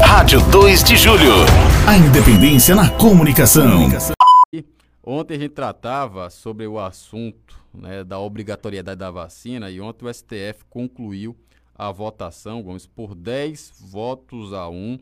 [0.00, 1.32] Rádio 2 de Julho.
[1.88, 3.88] A independência na comunicação.
[5.02, 10.12] Ontem a gente tratava sobre o assunto né, da obrigatoriedade da vacina e ontem o
[10.12, 11.36] STF concluiu
[11.74, 14.98] a votação, vamos por 10 votos a 1.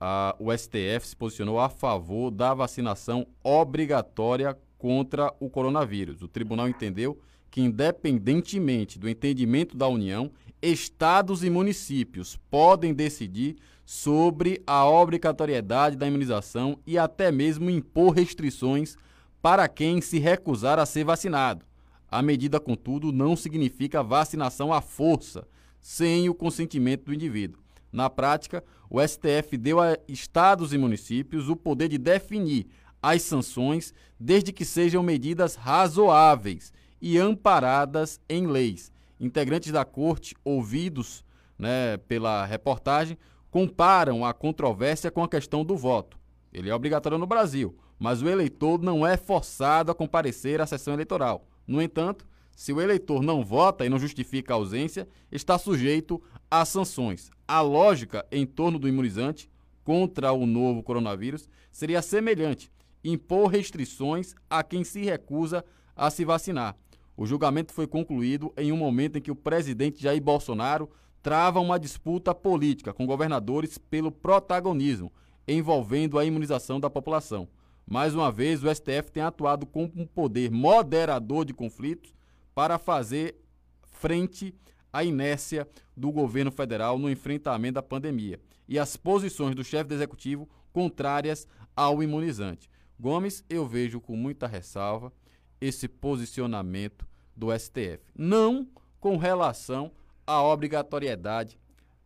[0.00, 6.22] A, o STF se posicionou a favor da vacinação obrigatória contra o coronavírus.
[6.22, 7.18] O tribunal entendeu
[7.50, 10.30] que, independentemente do entendimento da União,
[10.60, 13.56] estados e municípios podem decidir
[13.90, 18.98] sobre a obrigatoriedade da imunização e até mesmo impor restrições
[19.40, 21.64] para quem se recusar a ser vacinado.
[22.10, 25.48] A medida, contudo, não significa vacinação à força,
[25.80, 27.62] sem o consentimento do indivíduo.
[27.90, 32.66] Na prática, o STF deu a estados e municípios o poder de definir
[33.02, 38.92] as sanções, desde que sejam medidas razoáveis e amparadas em leis.
[39.18, 41.24] Integrantes da corte, ouvidos
[41.58, 43.16] né, pela reportagem,
[43.50, 46.18] comparam a controvérsia com a questão do voto.
[46.52, 50.94] Ele é obrigatório no Brasil, mas o eleitor não é forçado a comparecer à sessão
[50.94, 51.46] eleitoral.
[51.66, 56.64] No entanto, se o eleitor não vota e não justifica a ausência, está sujeito a
[56.64, 57.30] sanções.
[57.46, 59.48] A lógica em torno do imunizante
[59.84, 62.70] contra o novo coronavírus seria semelhante:
[63.04, 66.76] impor restrições a quem se recusa a se vacinar.
[67.16, 70.88] O julgamento foi concluído em um momento em que o presidente Jair Bolsonaro
[71.28, 75.12] trava uma disputa política com governadores pelo protagonismo
[75.46, 77.46] envolvendo a imunização da população.
[77.86, 82.14] Mais uma vez, o STF tem atuado com um poder moderador de conflitos
[82.54, 83.36] para fazer
[83.82, 84.54] frente
[84.90, 89.94] à inércia do governo federal no enfrentamento da pandemia e as posições do chefe do
[89.96, 92.70] executivo contrárias ao imunizante.
[92.98, 95.12] Gomes, eu vejo com muita ressalva
[95.60, 97.06] esse posicionamento
[97.36, 98.00] do STF.
[98.16, 98.66] Não
[98.98, 99.92] com relação
[100.28, 101.58] à obrigatoriedade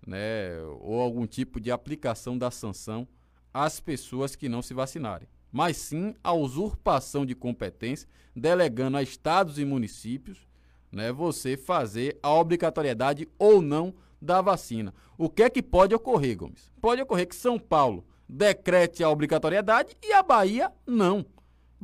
[0.06, 3.06] né, ou algum tipo de aplicação da sanção
[3.53, 9.59] às pessoas que não se vacinarem mas sim a usurpação de competência, delegando a estados
[9.59, 10.49] e municípios
[10.91, 14.94] né, você fazer a obrigatoriedade ou não da vacina.
[15.19, 16.72] O que é que pode ocorrer, Gomes?
[16.81, 21.27] Pode ocorrer que São Paulo decrete a obrigatoriedade e a Bahia não.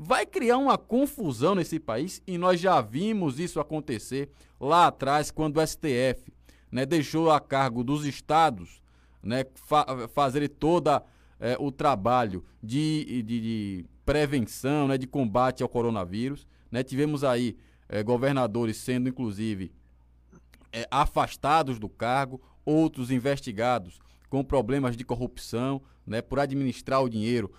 [0.00, 5.56] Vai criar uma confusão nesse país e nós já vimos isso acontecer lá atrás, quando
[5.56, 6.32] o STF
[6.70, 8.81] né, deixou a cargo dos estados
[9.20, 11.03] né, fa fazer toda
[11.41, 16.47] é, o trabalho de, de, de, prevenção, né, de combate ao coronavírus.
[16.70, 16.84] Né?
[16.84, 17.56] Tivemos aí
[17.88, 19.72] é, governadores sendo, inclusive,
[20.72, 23.98] é, afastados do cargo, outros investigados
[24.31, 27.50] com problemas de corrupção, né, por administrar o dinheiro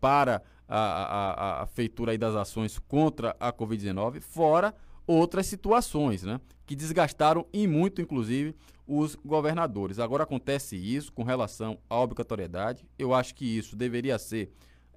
[0.00, 0.42] para
[0.74, 4.74] a, a, a, feitura das ações contra a Covid-19, fora
[5.06, 8.54] outras situações, né, que desgastaram e muito, inclusive,
[8.86, 9.98] os governadores.
[9.98, 12.86] Agora acontece isso com relação à obrigatoriedade.
[12.98, 14.50] Eu acho que isso deveria ser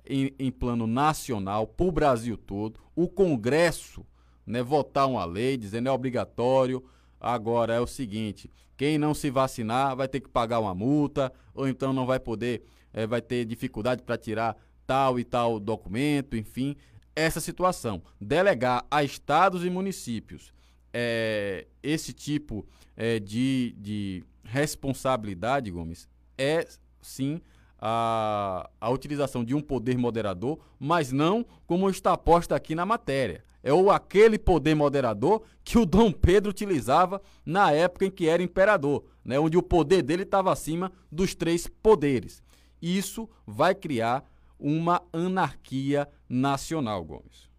[0.06, 2.80] em, em plano nacional, para o Brasil todo.
[2.96, 4.06] O Congresso
[4.46, 6.84] né, votar uma lei dizendo é obrigatório.
[7.19, 11.68] Agora é o seguinte: quem não se vacinar vai ter que pagar uma multa, ou
[11.68, 16.75] então não vai poder, é, vai ter dificuldade para tirar tal e tal documento, enfim.
[17.16, 18.01] Essa situação.
[18.19, 20.53] Delegar a estados e municípios
[20.97, 22.66] é, esse tipo
[22.96, 26.07] é, de, de responsabilidade, Gomes,
[26.38, 26.66] é
[27.01, 27.41] sim
[27.78, 33.44] a, a utilização de um poder moderador, mas não como está posto aqui na matéria.
[33.62, 38.41] É o aquele poder moderador que o Dom Pedro utilizava na época em que era
[38.41, 42.41] imperador, né, onde o poder dele estava acima dos três poderes.
[42.81, 44.23] Isso vai criar
[44.59, 47.49] uma anarquia nacional, Gomes.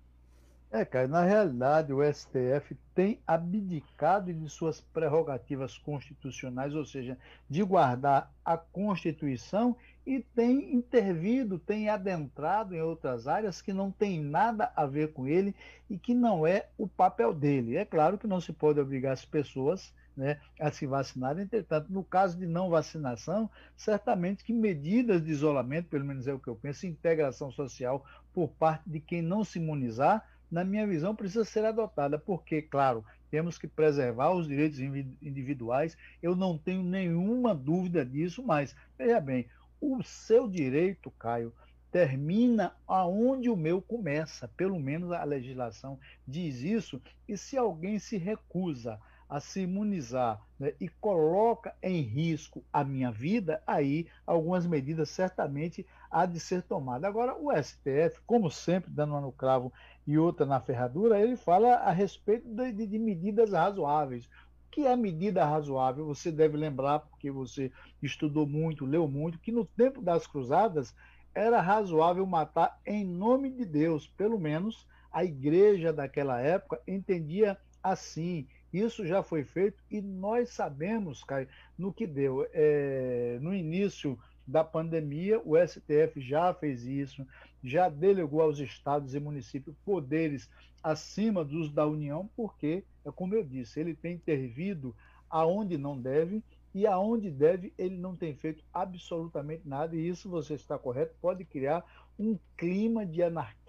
[0.71, 7.17] É, cara, na realidade o STF tem abdicado de suas prerrogativas constitucionais, ou seja,
[7.49, 14.21] de guardar a Constituição e tem intervido, tem adentrado em outras áreas que não tem
[14.21, 15.55] nada a ver com ele
[15.89, 17.77] e que não é o papel dele.
[17.77, 22.03] É claro que não se pode obrigar as pessoas né, a se vacinar, entretanto, no
[22.03, 26.57] caso de não vacinação, certamente que medidas de isolamento, pelo menos é o que eu
[26.57, 31.65] penso, integração social por parte de quem não se imunizar, na minha visão, precisa ser
[31.65, 38.43] adotada, porque, claro, temos que preservar os direitos individuais, eu não tenho nenhuma dúvida disso,
[38.43, 39.49] mas, veja bem,
[39.81, 41.53] o seu direito, Caio,
[41.91, 48.17] termina aonde o meu começa, pelo menos a legislação diz isso, e se alguém se
[48.17, 55.11] recusa a se imunizar né, e coloca em risco a minha vida, aí algumas medidas
[55.11, 57.09] certamente há de ser tomada.
[57.09, 59.73] Agora, o STF, como sempre, dando uma no cravo
[60.07, 64.27] e outra na ferradura, ele fala a respeito de, de medidas razoáveis.
[64.27, 66.07] O que é medida razoável?
[66.07, 70.95] Você deve lembrar, porque você estudou muito, leu muito, que no tempo das cruzadas
[71.35, 74.07] era razoável matar em nome de Deus.
[74.07, 78.47] Pelo menos a igreja daquela época entendia assim.
[78.73, 81.49] Isso já foi feito e nós sabemos, Caio,
[81.79, 82.47] no que deu.
[82.53, 87.27] É, no início da pandemia, o STF já fez isso,
[87.63, 90.49] já delegou aos estados e municípios poderes
[90.83, 94.95] acima dos da União, porque, é como eu disse, ele tem intervido
[95.29, 96.43] aonde não deve
[96.73, 101.45] e aonde deve ele não tem feito absolutamente nada, e isso você está correto, pode
[101.45, 101.85] criar
[102.19, 103.66] um clima de anarquia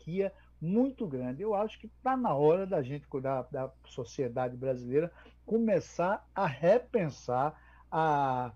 [0.60, 1.42] muito grande.
[1.42, 5.12] Eu acho que está na hora da gente, da, da sociedade brasileira,
[5.46, 7.60] começar a repensar
[7.92, 8.52] a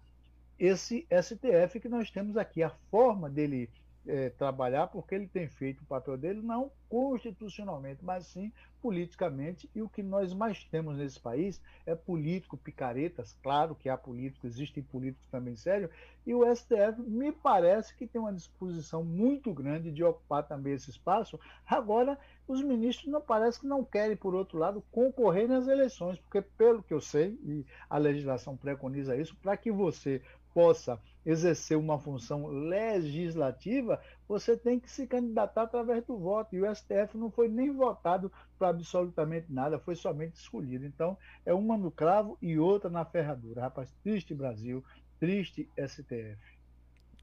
[0.57, 3.69] esse STF que nós temos aqui, a forma dele
[4.07, 8.51] é, trabalhar, porque ele tem feito o papel dele não constitucionalmente, mas sim
[8.81, 9.69] politicamente.
[9.75, 13.37] E o que nós mais temos nesse país é político, picaretas.
[13.43, 15.91] Claro que há políticos, existem políticos também sérios.
[16.25, 20.89] E o STF me parece que tem uma disposição muito grande de ocupar também esse
[20.89, 21.39] espaço.
[21.65, 22.17] Agora,
[22.47, 26.83] os ministros não parece que não querem, por outro lado, concorrer nas eleições, porque pelo
[26.83, 30.21] que eu sei, e a legislação preconiza isso, para que você
[30.53, 36.55] possa exercer uma função legislativa, você tem que se candidatar através do voto.
[36.55, 40.85] E o STF não foi nem votado para absolutamente nada, foi somente escolhido.
[40.85, 43.61] Então, é uma no cravo e outra na ferradura.
[43.61, 44.83] Rapaz, triste Brasil,
[45.19, 46.39] triste STF.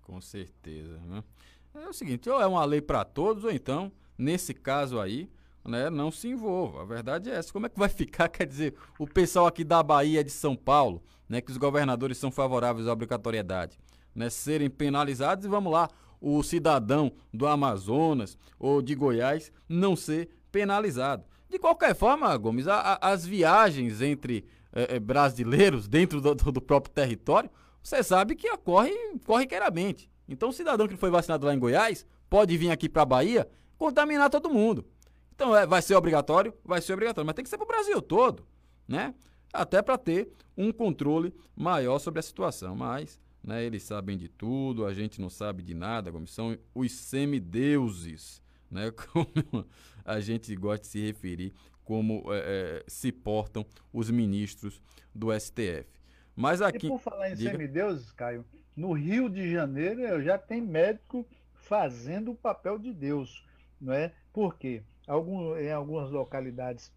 [0.03, 0.99] Com certeza.
[1.01, 1.25] Né?
[1.75, 5.31] É o seguinte, ou é uma lei para todos, ou então, nesse caso aí,
[5.65, 6.83] né, não se envolva.
[6.83, 7.53] A verdade é essa.
[7.53, 11.03] Como é que vai ficar, quer dizer, o pessoal aqui da Bahia, de São Paulo,
[11.29, 13.79] né, que os governadores são favoráveis à obrigatoriedade,
[14.15, 15.89] né, serem penalizados e vamos lá,
[16.21, 21.25] o cidadão do Amazonas ou de Goiás não ser penalizado.
[21.49, 26.93] De qualquer forma, Gomes, a, a, as viagens entre é, brasileiros dentro do, do, próprio
[26.93, 27.51] território,
[27.83, 28.93] você sabe que ocorre
[29.25, 30.11] corriqueiramente.
[30.29, 33.49] Então, o cidadão que foi vacinado lá em Goiás pode vir aqui para a Bahia
[33.79, 34.85] contaminar todo mundo.
[35.39, 36.53] Então, é, vai ser obrigatório?
[36.65, 38.45] Vai ser obrigatório, mas tem que ser para o Brasil todo,
[38.89, 39.15] né?
[39.53, 42.75] Até para ter um controle maior sobre a situação.
[42.75, 46.91] Mas né, eles sabem de tudo, a gente não sabe de nada, como são os
[46.91, 48.91] semideuses, né?
[49.13, 49.65] Como
[50.05, 51.53] a gente gosta de se referir,
[51.85, 54.83] como é, é, se portam os ministros
[55.15, 55.87] do STF.
[56.35, 56.87] Mas aqui.
[56.87, 57.53] E por falar em diga...
[57.53, 58.45] semideuses, Caio,
[58.77, 61.25] no Rio de Janeiro já tem médico
[61.55, 63.47] fazendo o papel de Deus,
[63.81, 64.13] não é?
[64.33, 64.83] Por quê?
[65.09, 66.93] Algum, em algumas localidades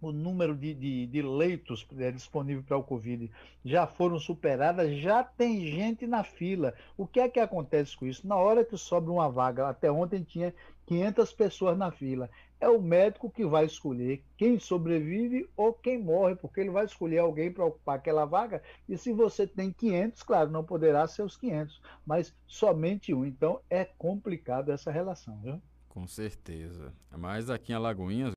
[0.00, 3.30] o número de, de, de leitos é, disponível para o Covid
[3.64, 6.72] já foram superadas, já tem gente na fila.
[6.96, 8.26] O que é que acontece com isso?
[8.26, 10.54] Na hora que sobra uma vaga, até ontem tinha
[10.86, 12.30] 500 pessoas na fila.
[12.60, 17.18] É o médico que vai escolher quem sobrevive ou quem morre, porque ele vai escolher
[17.18, 18.62] alguém para ocupar aquela vaga.
[18.88, 23.24] E se você tem 500, claro, não poderá ser os 500, mas somente um.
[23.24, 25.60] Então é complicado essa relação, viu?
[25.88, 26.92] Com certeza.
[27.10, 28.26] Mas aqui em Alagoinhas,